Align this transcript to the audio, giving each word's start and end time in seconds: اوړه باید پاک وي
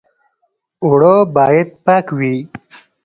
اوړه 0.83 1.15
باید 1.35 1.69
پاک 1.85 2.05
وي 2.17 2.35